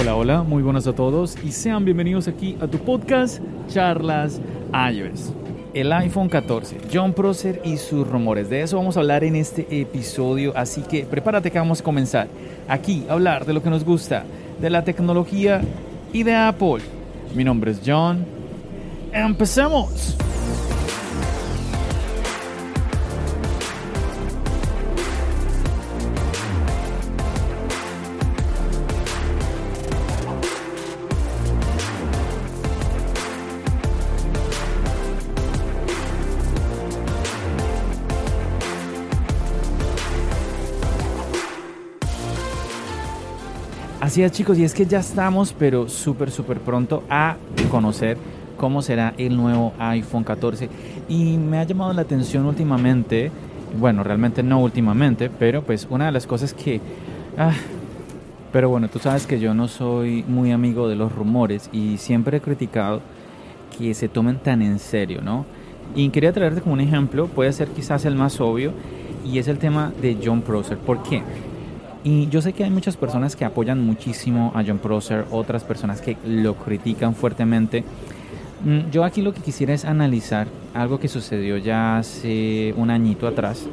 [0.00, 3.38] Hola, hola, muy buenas a todos y sean bienvenidos aquí a tu podcast
[3.68, 4.40] Charlas
[4.72, 5.34] iOS.
[5.74, 8.48] El iPhone 14, John Prosser y sus rumores.
[8.48, 12.28] De eso vamos a hablar en este episodio, así que prepárate que vamos a comenzar
[12.66, 14.24] aquí a hablar de lo que nos gusta,
[14.58, 15.60] de la tecnología
[16.14, 16.78] y de Apple.
[17.34, 18.24] Mi nombre es John.
[19.12, 20.16] ¡Empecemos!
[44.10, 47.36] Así es chicos, y es que ya estamos, pero súper, súper pronto a
[47.70, 48.16] conocer
[48.56, 50.68] cómo será el nuevo iPhone 14.
[51.08, 53.30] Y me ha llamado la atención últimamente,
[53.78, 56.80] bueno, realmente no últimamente, pero pues una de las cosas que...
[57.38, 57.52] Ah,
[58.52, 62.38] pero bueno, tú sabes que yo no soy muy amigo de los rumores y siempre
[62.38, 63.02] he criticado
[63.78, 65.46] que se tomen tan en serio, ¿no?
[65.94, 68.72] Y quería traerte como un ejemplo, puede ser quizás el más obvio,
[69.24, 70.78] y es el tema de John Prosser.
[70.78, 71.22] ¿Por qué?
[72.02, 76.00] Y yo sé que hay muchas personas que apoyan muchísimo a John Prosser, otras personas
[76.00, 77.84] que lo critican fuertemente.
[78.64, 83.26] Mm, yo aquí lo que quisiera es analizar algo que sucedió ya hace un añito
[83.26, 83.66] atrás.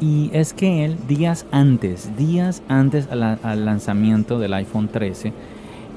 [0.00, 5.32] Y es que él, días antes, días antes al, lanzamiento del iPhone 13,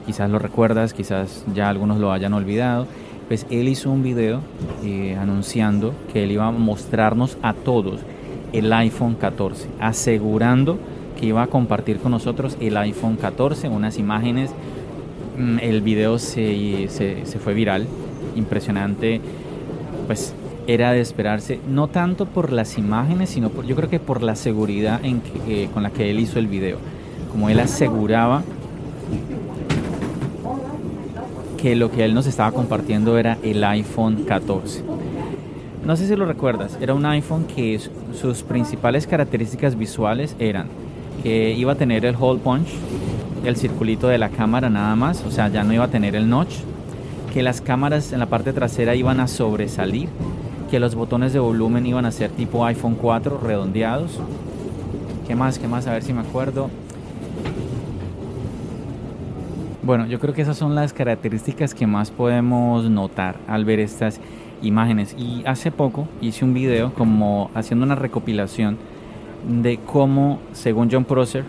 [0.05, 2.87] quizás lo recuerdas, quizás ya algunos lo hayan olvidado,
[3.27, 4.41] pues él hizo un video
[4.83, 7.99] eh, anunciando que él iba a mostrarnos a todos
[8.53, 10.79] el iPhone 14, asegurando
[11.19, 14.51] que iba a compartir con nosotros el iPhone 14, unas imágenes.
[15.37, 17.87] Mm, el video se, se, fue viral,
[18.35, 19.19] impresionante.
[20.07, 20.33] Pues
[20.67, 24.35] era de esperarse, no tanto por las imágenes, sino por, yo creo que por la
[24.35, 26.77] seguridad eh, con la que él hizo el video.
[27.31, 28.43] Como él aseguraba
[31.57, 34.83] que lo que él nos estaba compartiendo era el iPhone 14.
[35.85, 37.79] No sé si lo recuerdas, era un iPhone que
[38.13, 40.67] sus principales características visuales eran
[41.23, 42.67] que iba a tener el hole punch,
[43.45, 46.29] el circulito de la cámara nada más, o sea, ya no iba a tener el
[46.29, 46.55] notch,
[47.33, 50.09] que las cámaras en la parte trasera iban a sobresalir,
[50.69, 54.19] que los botones de volumen iban a ser tipo iPhone 4 redondeados.
[55.27, 55.59] ¿Qué más?
[55.59, 55.87] ¿Qué más?
[55.87, 56.69] A ver si me acuerdo.
[59.83, 64.19] Bueno, yo creo que esas son las características que más podemos notar al ver estas
[64.61, 65.15] imágenes.
[65.17, 68.77] Y hace poco hice un video como haciendo una recopilación
[69.47, 71.43] de cómo, según John Prosser,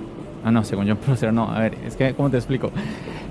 [0.44, 2.70] ah no, según John Prosser, no, a ver, es que, ¿cómo te explico?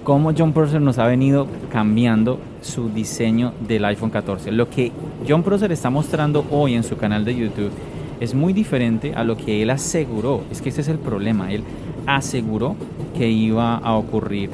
[0.03, 4.51] Cómo John Prosser nos ha venido cambiando su diseño del iPhone 14.
[4.51, 4.91] Lo que
[5.27, 7.71] John Prosser está mostrando hoy en su canal de YouTube
[8.19, 10.43] es muy diferente a lo que él aseguró.
[10.51, 11.51] Es que ese es el problema.
[11.51, 11.63] Él
[12.15, 12.75] aseguró
[13.15, 14.49] que iba a ocurrir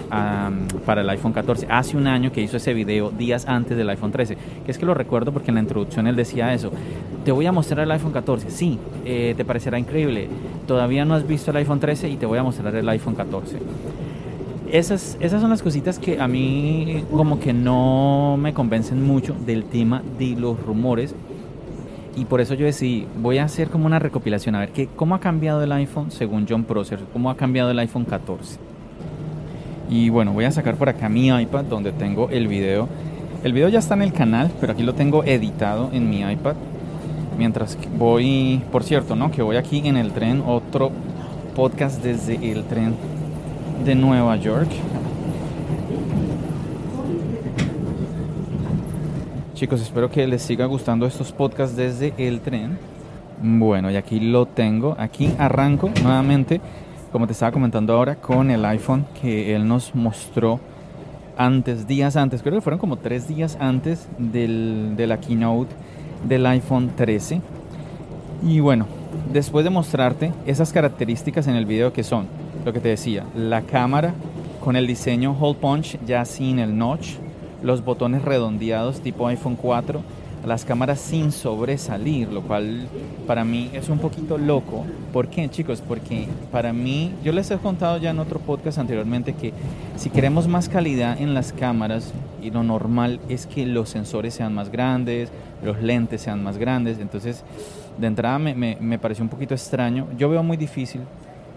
[0.85, 1.67] para el iPhone 14.
[1.69, 4.37] Hace un año que hizo ese video, días antes del iPhone 13.
[4.65, 6.71] Que es que lo recuerdo porque en la introducción él decía eso.
[7.23, 8.49] Te voy a mostrar el iPhone 14.
[8.51, 10.27] Sí, eh, te parecerá increíble.
[10.67, 13.59] Todavía no has visto el iPhone 13 y te voy a mostrar el iPhone 14.
[14.71, 19.63] Esas, esas son las cositas que a mí como que no me convencen mucho del
[19.63, 21.15] tema de los rumores
[22.15, 25.15] y por eso yo decidí, voy a hacer como una recopilación, a ver qué, cómo
[25.15, 28.57] ha cambiado el iPhone según John Prosser, cómo ha cambiado el iPhone 14.
[29.89, 32.87] Y bueno, voy a sacar por acá mi iPad donde tengo el video.
[33.43, 36.55] El video ya está en el canal, pero aquí lo tengo editado en mi iPad.
[37.37, 39.29] Mientras voy, por cierto, ¿no?
[39.29, 40.91] Que voy aquí en el tren, otro
[41.55, 42.95] podcast desde el tren
[43.83, 44.69] de Nueva York.
[49.55, 52.77] Chicos, espero que les siga gustando estos podcasts desde el tren.
[53.41, 54.97] Bueno, y aquí lo tengo.
[54.99, 56.59] Aquí arranco nuevamente,
[57.13, 60.59] como te estaba comentando ahora, con el iPhone que él nos mostró
[61.37, 65.73] antes, días antes, creo que fueron como tres días antes del, de la keynote
[66.27, 67.39] del iPhone 13.
[68.43, 68.87] Y bueno,
[69.31, 72.27] después de mostrarte esas características en el video que son,
[72.65, 74.13] lo que te decía, la cámara
[74.61, 77.19] con el diseño hole punch ya sin el notch,
[77.65, 80.01] los botones redondeados tipo iPhone 4,
[80.45, 82.87] las cámaras sin sobresalir, lo cual
[83.25, 84.85] para mí es un poquito loco.
[85.11, 85.81] ¿Por qué, chicos?
[85.81, 89.51] Porque para mí, yo les he contado ya en otro podcast anteriormente que
[89.95, 92.13] si queremos más calidad en las cámaras,
[92.43, 95.31] y lo normal es que los sensores sean más grandes,
[95.63, 97.43] los lentes sean más grandes, entonces
[97.97, 100.07] de entrada me, me, me pareció un poquito extraño.
[100.15, 101.01] Yo veo muy difícil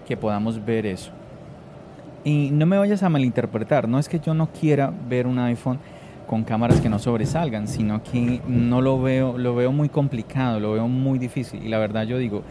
[0.06, 1.10] que podamos ver eso.
[2.24, 5.78] Y no me vayas a malinterpretar, no es que yo no quiera ver un iPhone
[6.28, 10.74] con cámaras que no sobresalgan, sino que no lo veo, lo veo muy complicado, lo
[10.74, 11.64] veo muy difícil.
[11.64, 12.42] Y la verdad yo digo,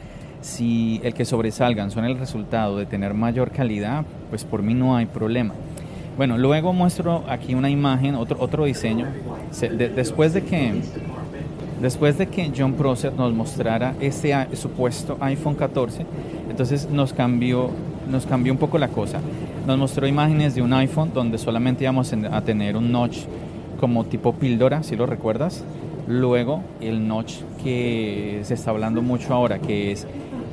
[0.41, 4.97] si el que sobresalgan son el resultado de tener mayor calidad, pues por mí no
[4.97, 5.53] hay problema.
[6.17, 9.05] Bueno, luego muestro aquí una imagen, otro, otro diseño.
[9.95, 10.81] después de que
[11.79, 16.03] después de que John Prosser nos mostrara este supuesto iPhone 14,
[16.49, 17.69] entonces nos cambió,
[18.09, 19.19] nos cambió un poco la cosa.
[19.67, 23.19] Nos mostró imágenes de un iPhone donde solamente íbamos a tener un notch
[23.79, 25.63] como tipo píldora, si lo recuerdas.
[26.07, 30.07] Luego el notch que se está hablando mucho ahora, que es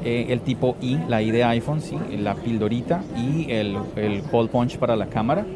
[0.04, 1.96] eh, el tipo I, la I de iPhone, ¿sí?
[2.18, 5.46] la pildorita y el, el hole punch para la cámara.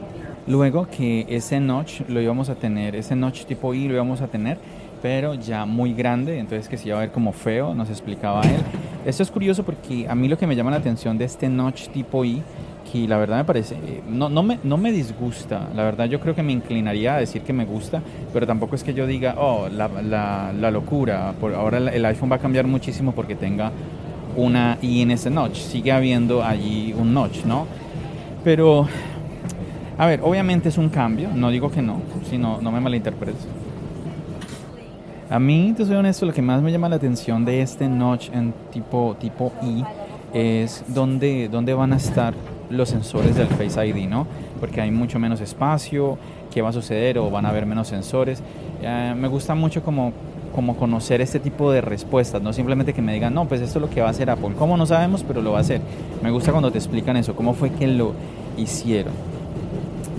[0.46, 4.28] Luego que ese notch lo íbamos a tener, ese notch tipo I lo íbamos a
[4.28, 4.56] tener,
[5.02, 8.62] pero ya muy grande, entonces que se iba a ver como feo, nos explicaba él.
[9.04, 11.88] Esto es curioso porque a mí lo que me llama la atención de este notch
[11.88, 12.42] tipo I,
[12.90, 16.20] que la verdad me parece, eh, no, no, me, no me disgusta, la verdad yo
[16.20, 18.02] creo que me inclinaría a decir que me gusta,
[18.32, 22.30] pero tampoco es que yo diga, oh, la, la, la locura, por, ahora el iPhone
[22.30, 23.72] va a cambiar muchísimo porque tenga
[24.36, 25.56] una I en ese notch.
[25.56, 27.66] Sigue habiendo allí un notch, ¿no?
[28.44, 28.86] Pero,
[29.98, 32.00] a ver, obviamente es un cambio, no digo que no,
[32.30, 33.46] si no, no me malinterpretes.
[35.30, 38.30] A mí, te soy honesto, lo que más me llama la atención de este notch
[38.32, 39.84] en tipo, tipo I
[40.32, 42.34] es dónde, dónde van a estar
[42.70, 44.26] los sensores del Face ID, ¿no?
[44.60, 46.18] Porque hay mucho menos espacio,
[46.50, 48.42] qué va a suceder o van a haber menos sensores.
[48.82, 50.12] Eh, me gusta mucho como
[50.54, 53.82] como conocer este tipo de respuestas, no simplemente que me digan, no, pues esto es
[53.82, 54.54] lo que va a hacer Apple.
[54.58, 55.22] ¿Cómo no sabemos?
[55.22, 55.80] Pero lo va a hacer.
[56.22, 58.12] Me gusta cuando te explican eso, cómo fue que lo
[58.56, 59.12] hicieron.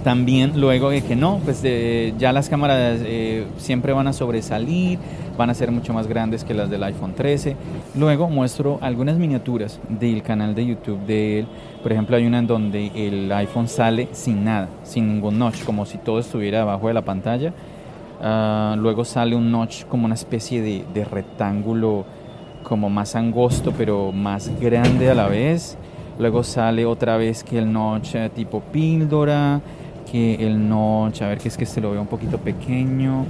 [0.04, 1.64] También luego de que no, pues
[2.18, 4.98] ya las cámaras eh, siempre van a sobresalir,
[5.38, 7.56] van a ser mucho más grandes que las del iPhone 13.
[7.96, 11.48] Luego muestro algunas miniaturas del canal de YouTube de él.
[11.84, 15.86] Por ejemplo, hay una en donde el iPhone sale sin nada, sin ningún notch, como
[15.86, 17.54] si todo estuviera debajo de la pantalla
[18.22, 22.04] Ah, luego sale un notch como una especie de, rectángulo
[22.64, 25.78] como más angosto pero más grande a la vez.
[26.20, 29.62] Luego sale otra vez que el notch eh, tipo píldora,
[30.12, 33.26] que el notch, a ver que es que se lo veo un poquito pequeño.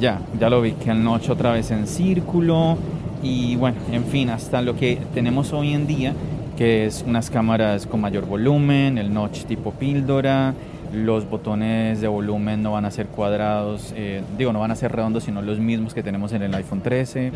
[0.00, 2.76] Ya, ya lo vi, que el notch otra vez en círculo.
[3.22, 6.12] Y bueno, en fin, hasta lo que tenemos hoy en día,
[6.56, 10.54] que es unas cámaras con mayor volumen, el notch tipo píldora,
[10.92, 14.92] los botones de volumen no van a ser cuadrados, eh, digo, no van a ser
[14.92, 17.32] redondos, sino los mismos que tenemos en el iPhone 13.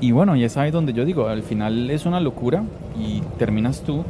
[0.00, 2.62] Y bueno, y es ahí donde yo digo, al final es una locura
[2.96, 4.04] y terminas tú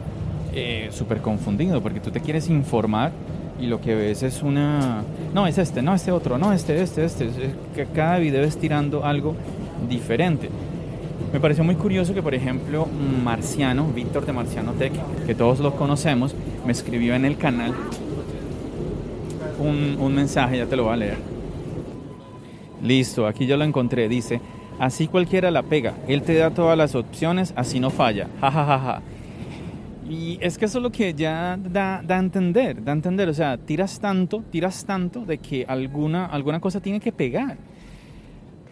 [0.55, 3.13] eh, súper confundido porque tú te quieres informar
[3.61, 5.03] y lo que ves es una...
[5.35, 7.31] No, es este, no, este otro, no, este, este, este.
[7.75, 9.35] que cada video es tirando algo
[9.89, 10.49] diferente.
[11.33, 12.87] Me pareció muy curioso que, por ejemplo,
[13.23, 14.93] Marciano, Víctor de Marciano Tech,
[15.27, 16.35] que todos lo conocemos,
[16.65, 17.75] me escribió en el canal
[19.59, 21.19] un, mensaje, ya te lo voy a leer.
[22.83, 24.09] Listo, aquí ya lo encontré.
[24.09, 24.41] Dice,
[24.79, 25.95] así cualquiera la pega.
[26.07, 28.29] Él te da todas las opciones, así no falla.
[28.41, 29.03] Ja, ja, ja, ja.
[30.09, 33.29] Y es que eso es lo que ya da, a entender, da a entender.
[33.29, 37.57] O sea, tiras tanto, tiras tanto de que alguna, alguna cosa tiene que pegar.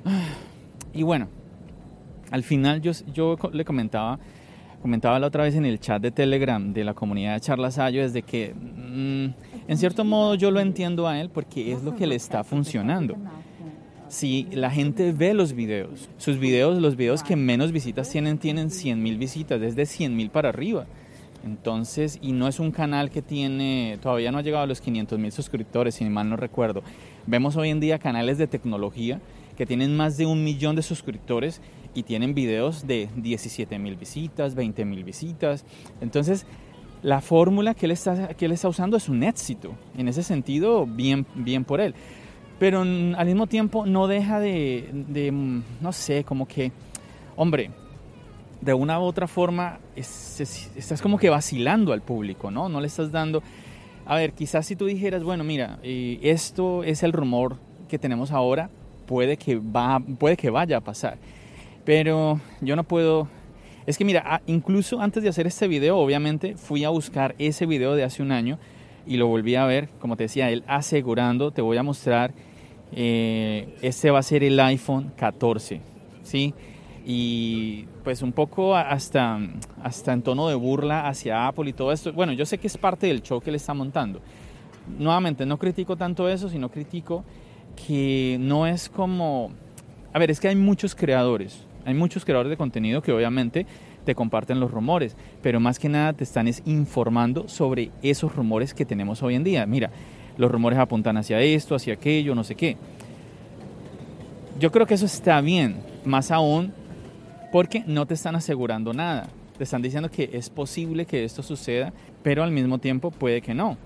[0.94, 1.28] Y bueno,
[2.30, 4.18] al final yo, yo le comentaba
[4.86, 8.02] comentaba la otra vez en el chat de Telegram de la comunidad de Charlas Ayo,
[8.02, 12.06] desde que mm, en cierto modo yo lo entiendo a él porque es lo que
[12.06, 13.16] le está funcionando.
[14.08, 18.70] Si la gente ve los videos, sus videos, los videos que menos visitas tienen, tienen
[18.70, 20.86] 100 mil visitas, desde 100 mil para arriba.
[21.46, 25.16] Entonces, y no es un canal que tiene, todavía no ha llegado a los 500
[25.16, 26.82] mil suscriptores, si mal no recuerdo.
[27.24, 29.20] Vemos hoy en día canales de tecnología
[29.56, 31.62] que tienen más de un millón de suscriptores
[31.94, 35.64] y tienen videos de 17 mil visitas, 20 mil visitas.
[36.00, 36.46] Entonces,
[37.02, 39.72] la fórmula que él, está, que él está usando es un éxito.
[39.96, 41.94] En ese sentido, bien, bien por él.
[42.58, 46.72] Pero al mismo tiempo no deja de, de no sé, como que,
[47.36, 47.70] hombre,
[48.60, 52.68] de una u otra forma estás como que vacilando al público, ¿no?
[52.68, 53.42] No le estás dando...
[54.04, 57.56] A ver, quizás si tú dijeras, bueno, mira, eh, esto es el rumor
[57.88, 58.70] que tenemos ahora,
[59.06, 61.18] puede que, va, puede que vaya a pasar.
[61.84, 63.28] Pero yo no puedo...
[63.86, 67.94] Es que mira, incluso antes de hacer este video, obviamente fui a buscar ese video
[67.94, 68.58] de hace un año
[69.06, 72.32] y lo volví a ver, como te decía, él asegurando, te voy a mostrar,
[72.92, 75.80] eh, este va a ser el iPhone 14,
[76.24, 76.52] ¿sí?
[77.08, 79.38] Y pues un poco hasta,
[79.80, 82.12] hasta en tono de burla hacia Apple y todo esto.
[82.12, 84.20] Bueno, yo sé que es parte del show que le está montando.
[84.98, 87.24] Nuevamente, no critico tanto eso, sino critico
[87.86, 89.52] que no es como...
[90.12, 93.66] A ver, es que hay muchos creadores, hay muchos creadores de contenido que obviamente
[94.04, 98.84] te comparten los rumores, pero más que nada te están informando sobre esos rumores que
[98.84, 99.64] tenemos hoy en día.
[99.66, 99.90] Mira,
[100.38, 102.76] los rumores apuntan hacia esto, hacia aquello, no sé qué.
[104.58, 106.72] Yo creo que eso está bien, más aún
[107.56, 109.30] porque no te están asegurando nada.
[109.56, 111.90] te están diciendo que es posible que esto suceda,
[112.22, 113.78] pero al mismo tiempo puede que no.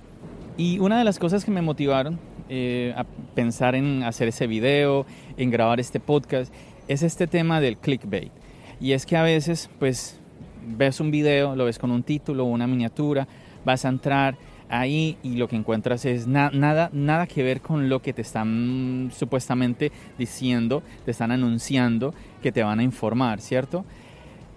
[0.56, 3.04] Y una de las cosas que me motivaron eh, a
[3.36, 6.52] pensar en hacer ese video, en grabar este podcast,
[6.88, 8.32] es este tema del clickbait.
[8.80, 10.18] Y es que a veces, pues,
[10.66, 13.28] ves un video, lo ves con un título, una miniatura,
[13.64, 14.36] vas a entrar
[14.70, 19.10] ahí y lo que encuentras es nada, nada que ver con lo que te están
[19.14, 23.84] supuestamente diciendo, te están anunciando que te van a informar, ¿cierto?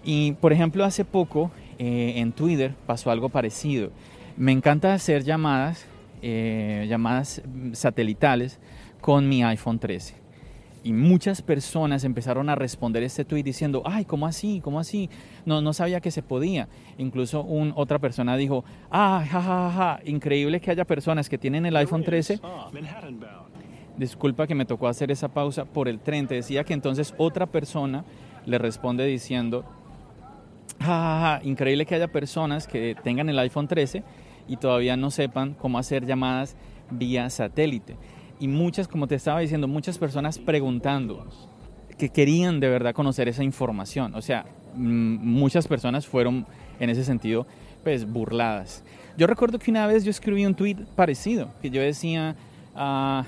[0.04, 3.90] Y por ejemplo, hace poco eh, en Twitter pasó algo parecido.
[4.36, 5.86] Me encanta hacer llamadas
[6.26, 7.42] eh, llamadas
[7.72, 8.58] satelitales
[9.02, 10.23] con mi iPhone 13.
[10.84, 14.60] Y muchas personas empezaron a responder este tweet diciendo, ay, ¿cómo así?
[14.62, 15.08] ¿Cómo así?
[15.46, 16.68] No, no sabía que se podía.
[16.98, 22.04] Incluso un, otra persona dijo, ah, ja, increíble que haya personas que tienen el iPhone
[22.04, 22.38] 13.
[23.96, 26.26] Disculpa que me tocó hacer esa pausa por el tren.
[26.26, 28.04] Te decía que entonces otra persona
[28.44, 29.64] le responde diciendo,
[30.80, 34.02] ja, increíble que haya personas que tengan el iPhone 13
[34.48, 36.56] y todavía no sepan cómo hacer llamadas
[36.90, 37.96] vía satélite.
[38.40, 41.26] Y muchas, como te estaba diciendo, muchas personas preguntando
[41.98, 44.14] que querían de verdad conocer esa información.
[44.14, 46.46] O sea, mm, muchas personas fueron
[46.80, 47.46] en ese sentido
[47.84, 48.82] pues burladas.
[49.16, 52.34] Yo recuerdo que una vez yo escribí un tweet parecido, que yo decía,
[52.74, 53.22] uh,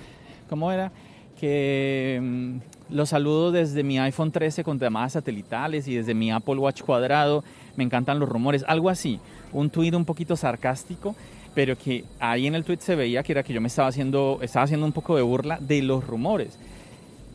[0.48, 0.90] ¿cómo era?
[1.38, 6.56] Que mm, los saludo desde mi iPhone 13 con llamadas satelitales y desde mi Apple
[6.56, 7.44] Watch cuadrado.
[7.76, 9.20] Me encantan los rumores, algo así
[9.52, 11.14] un tuit un poquito sarcástico,
[11.56, 14.40] pero que ahí en el tweet se veía que era que yo me estaba haciendo,
[14.42, 16.58] estaba haciendo un poco de burla de los rumores.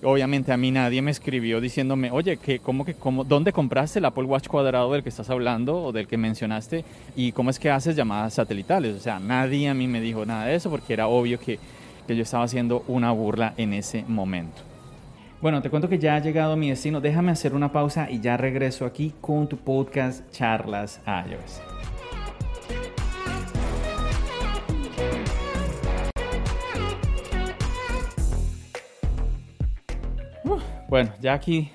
[0.03, 4.05] Obviamente a mí nadie me escribió diciéndome, oye, que, ¿cómo que, cómo, ¿dónde compraste el
[4.05, 6.85] Apple Watch cuadrado del que estás hablando o del que mencionaste?
[7.15, 8.95] ¿Y cómo es que haces llamadas satelitales?
[8.95, 11.57] O sea, nadie a mí me dijo nada de eso porque era obvio que,
[12.05, 14.61] que yo estaba haciendo una burla en ese momento.
[15.41, 17.01] Bueno, te cuento que ya ha llegado mi destino.
[17.01, 21.90] Déjame hacer una pausa y ya regreso aquí con tu podcast Charlas iOS.
[30.91, 31.69] Bueno, ya aquí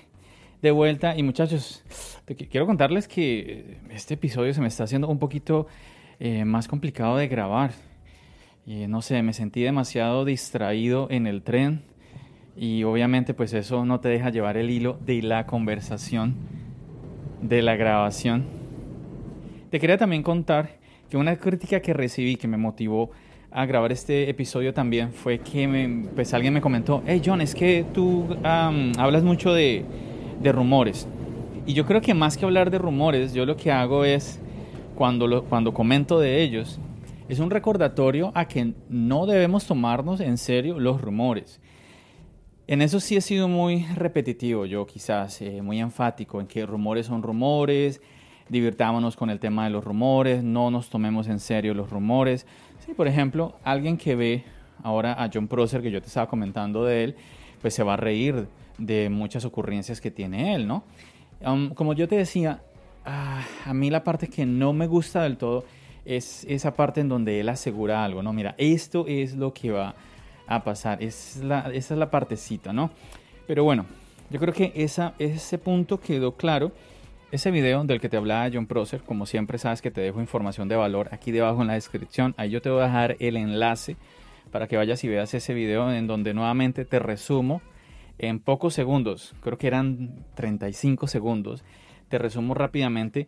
[0.61, 1.82] de vuelta y muchachos,
[2.50, 5.68] quiero contarles que este episodio se me está haciendo un poquito
[6.20, 7.70] eh, más complicado de grabar.
[8.66, 11.80] No sé, me sentí demasiado distraído en el tren
[12.58, 16.35] y obviamente pues eso no te deja llevar el hilo de la conversación,
[17.40, 18.44] de la grabación.
[19.70, 20.76] Te quería también contar
[21.08, 23.12] que una crítica que recibí que me motivó
[23.56, 27.54] a grabar este episodio también fue que me, pues alguien me comentó, hey John, es
[27.54, 29.82] que tú hablas mucho de,
[30.42, 31.08] de, rumores.
[31.64, 34.38] Y yo creo que más que hablar de rumores, yo lo que hago es,
[34.94, 36.78] cuando, lo, cuando comento de ellos,
[37.30, 41.58] es un recordatorio a que no debemos tomarnos en serio los rumores.
[42.66, 47.06] En eso sí he sido muy repetitivo, yo quizás eh, muy enfático en que rumores
[47.06, 48.02] son rumores,
[48.48, 52.46] divirtámonos con el tema de los rumores, no nos tomemos en serio los rumores.
[52.87, 54.45] Sí, por ejemplo, alguien que ve
[54.85, 57.16] ahora a John Prosser, que yo te estaba comentando de él,
[57.61, 58.47] pues se va a reír
[58.78, 60.85] de muchas ocurrencias que tiene él, ¿no?
[61.45, 62.62] Um, como yo te decía,
[63.05, 65.64] ah, a mí la parte que no me gusta del todo
[66.05, 68.33] es esa parte en donde él asegura algo, ¿no?
[68.33, 69.97] Mira, esto es lo que va
[70.47, 72.90] a pasar, es esa es la partecita, ¿no?
[73.49, 73.85] Pero bueno,
[74.31, 76.71] yo creo que esa, ese punto quedó claro
[77.37, 80.69] ese video del que te hablaba John Prosser, como siempre sabes que te dejo información
[80.69, 82.35] de valor aquí debajo en la descripción.
[82.38, 83.97] Ahí yo te voy a dejar el enlace
[84.50, 87.61] para que vayas y veas ese video en donde nuevamente te resumo
[88.19, 91.62] en pocos segundos, creo que eran 35 segundos,
[92.09, 93.26] te resumo rápidamente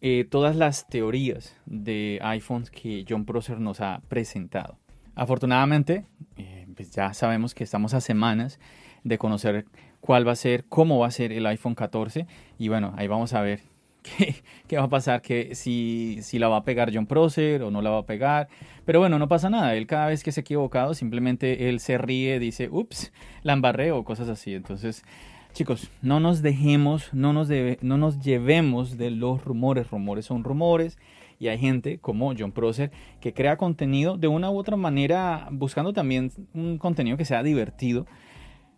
[0.00, 4.78] eh, todas las teorías de iPhones que John Prosser nos ha presentado.
[5.16, 6.04] Afortunadamente,
[6.36, 8.60] eh, pues ya sabemos que estamos a semanas
[9.02, 9.66] de conocer
[10.00, 12.26] cuál va a ser, cómo va a ser el iPhone 14
[12.58, 13.60] y bueno, ahí vamos a ver
[14.02, 14.34] qué,
[14.66, 17.82] qué va a pasar, que si, si la va a pegar John Prosser o no
[17.82, 18.48] la va a pegar.
[18.84, 21.98] Pero bueno, no pasa nada, él cada vez que se ha equivocado simplemente él se
[21.98, 24.54] ríe, dice, ups, la embarré o cosas así.
[24.54, 25.04] Entonces,
[25.52, 27.48] chicos, no nos dejemos, no nos,
[27.82, 30.98] no nos llevemos de los rumores, rumores son rumores.
[31.38, 32.90] Y hay gente como John Prosser
[33.20, 38.06] que crea contenido de una u otra manera, buscando también un contenido que sea divertido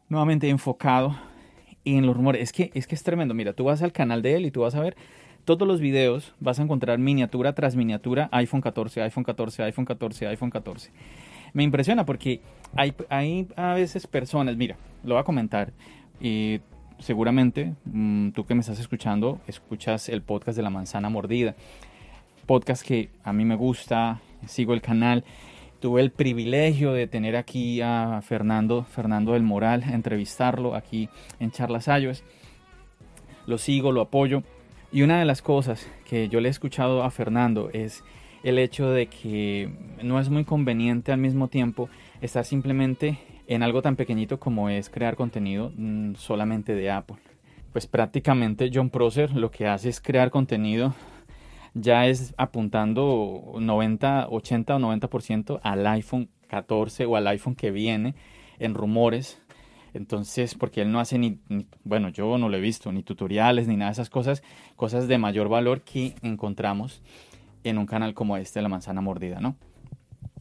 [0.09, 1.17] nuevamente enfocado
[1.85, 2.43] en los rumores.
[2.43, 3.35] Es que, es que es tremendo.
[3.35, 4.97] Mira, tú vas al canal de él y tú vas a ver
[5.45, 10.27] todos los videos, vas a encontrar miniatura tras miniatura, iPhone 14, iPhone 14, iPhone 14,
[10.29, 10.91] iPhone 14.
[11.53, 12.41] Me impresiona porque
[12.75, 15.73] hay, hay a veces personas, mira, lo voy a comentar,
[16.21, 16.61] y
[16.99, 21.57] seguramente mm, tú que me estás escuchando, escuchas el podcast de la manzana mordida,
[22.47, 25.25] podcast que a mí me gusta, sigo el canal
[25.83, 31.09] tuve el privilegio de tener aquí a Fernando, Fernando del Moral, entrevistarlo aquí
[31.41, 32.23] en Charlas Ayos.
[33.49, 34.45] Lo sigo, lo apoyo.
[34.93, 38.05] Y una de las cosas que yo le he escuchado a Fernando es
[38.45, 39.71] el hecho de que
[40.05, 41.89] no es muy conveniente al mismo tiempo
[42.21, 47.17] estar simplemente en algo tan pequeñito como es crear contenido mm, solamente de Apple.
[47.73, 50.95] Pues prácticamente John Prosser lo que hace es crear contenido
[51.75, 58.15] ya es apuntando 90, 80 o 90% al iPhone 14 o al iPhone que viene
[58.59, 59.41] en rumores.
[59.95, 61.39] Entonces, porque él no hace ni,
[61.85, 64.43] bueno, yo no lo he visto, ni tutoriales, ni nada de esas cosas,
[64.77, 67.03] cosas de mayor valor que encontramos
[67.65, 69.57] en un canal como este, La Manzana Mordida, ¿no?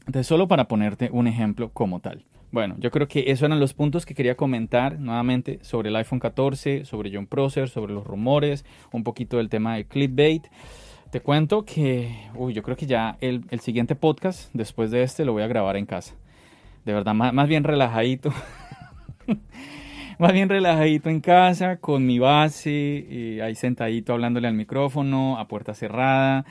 [0.08, 2.26] Entonces, solo para ponerte un ejemplo como tal.
[2.52, 6.20] Bueno, yo creo que esos eran los puntos que quería comentar nuevamente sobre el iPhone
[6.20, 10.48] 14, sobre John Prosser, sobre los rumores, un poquito del tema de clickbait.
[11.12, 15.34] Te cuento que, uy, yo creo que ya el, siguiente podcast, después de este, lo
[15.34, 16.16] voy a grabar en casa.
[16.86, 18.32] De verdad, más, bien relajadito.
[20.20, 25.74] más bien relajadito en casa, con mi base, ahí sentadito hablándole al micrófono, a puerta
[25.74, 26.46] cerrada,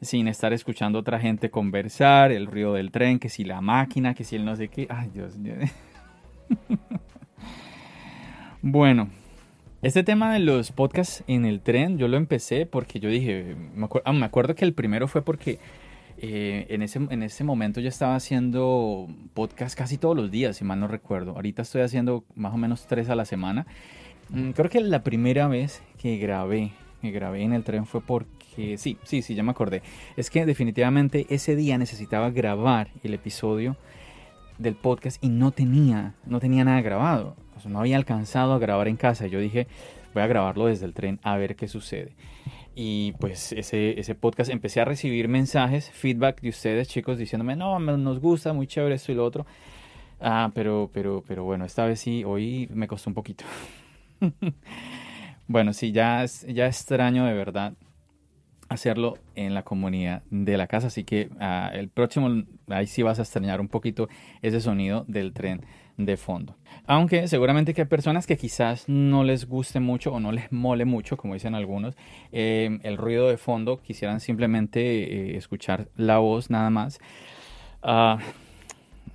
[0.00, 4.14] sin estar escuchando a otra gente conversar, el ruido del tren, que si la máquina,
[4.14, 4.86] que si el no sé qué.
[4.90, 5.54] Ay, Dios mío.
[8.62, 9.08] bueno,
[9.84, 13.86] este tema de los podcasts en el tren, yo lo empecé porque yo dije, me,
[14.04, 15.58] ah, acuerdo que el primero fue porque
[16.16, 20.64] eh, en, ese, en ese momento yo estaba haciendo podcast casi todos los días, si
[20.64, 21.32] mal no recuerdo.
[21.32, 23.66] Ahorita estoy haciendo más o menos tres a la semana.
[24.30, 26.72] Mm, creo que la primera vez que grabé,
[27.02, 29.82] que grabé en el tren fue porque, sí, sí, sí, ya me acordé.
[30.16, 33.76] Es que definitivamente ese día necesitaba grabar el episodio
[34.56, 38.96] del podcast y no tenía, no tenía nada grabado no había alcanzado a grabar en
[38.96, 39.26] casa.
[39.26, 39.66] Yo dije,
[40.12, 42.14] voy a grabarlo desde el tren a ver qué sucede.
[42.74, 47.78] Y pues ese, ese podcast empecé a recibir mensajes, feedback de ustedes, chicos, diciéndome, no,
[47.78, 49.46] nos gusta, muy chévere esto y lo otro.
[50.20, 53.44] Ah, pero, pero, pero bueno, esta vez sí, hoy me costó un poquito.
[55.46, 57.74] bueno, sí, ya, ya extraño de verdad
[58.68, 60.88] hacerlo en la comunidad de la casa.
[60.88, 64.08] Así que ah, el próximo, ahí sí vas a extrañar un poquito
[64.42, 65.64] ese sonido del tren
[65.96, 66.56] de fondo.
[66.86, 70.84] Aunque seguramente que hay personas que quizás no les guste mucho o no les mole
[70.84, 71.96] mucho, como dicen algunos,
[72.32, 76.98] eh, el ruido de fondo, quisieran simplemente eh, escuchar la voz nada más.
[77.82, 78.18] Ah,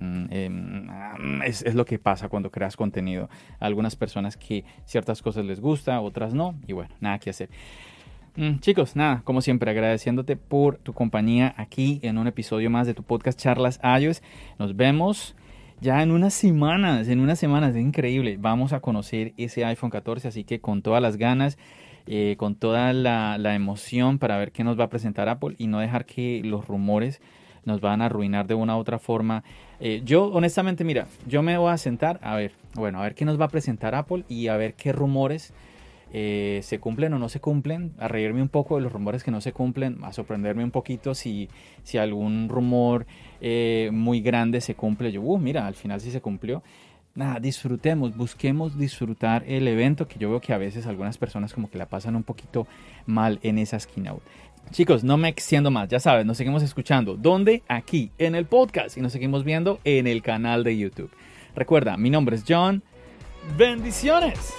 [0.00, 3.28] mm, em, es, es, lo que pasa cuando creas contenido.
[3.60, 7.50] algunas personas que ciertas cosas les gusta, otras no, y bueno, nada que hacer.
[8.36, 12.94] Mm, chicos, nada, como siempre, agradeciéndote por tu compañía aquí en un episodio más de
[12.94, 14.22] tu podcast Charlas iOS.
[14.58, 15.34] Nos vemos
[15.80, 18.36] ya en unas semanas, en unas semanas, es increíble.
[18.38, 21.58] Vamos a conocer ese iPhone 14, así que con todas las ganas,
[22.06, 25.78] eh, con toda la, emoción para ver qué nos va a presentar Apple y no
[25.78, 27.20] dejar que los rumores
[27.64, 29.44] nos van a arruinar de una u otra forma.
[29.80, 33.24] Eh, yo, honestamente, mira, yo me voy a sentar a ver, bueno, a ver qué
[33.24, 35.52] nos va a presentar Apple y a ver qué rumores
[36.12, 39.30] eh, se cumplen o no se cumplen, a reírme un poco de los rumores que
[39.30, 41.48] no se cumplen, a sorprenderme un poquito si,
[41.82, 43.06] si algún rumor
[43.40, 45.12] eh, muy grande se cumple.
[45.12, 46.62] Yo, uh, mira, al final sí se cumplió.
[47.14, 51.68] Nada, disfrutemos, busquemos disfrutar el evento que yo veo que a veces algunas personas como
[51.68, 52.66] que la pasan un poquito
[53.06, 54.22] mal en esa keynote.
[54.70, 57.16] Chicos, no me extiendo más, ya sabes, nos seguimos escuchando.
[57.16, 57.64] ¿Dónde?
[57.66, 61.10] Aquí, en el podcast y nos seguimos viendo en el canal de YouTube.
[61.56, 62.82] Recuerda, mi nombre es John.
[63.58, 64.54] Bendiciones.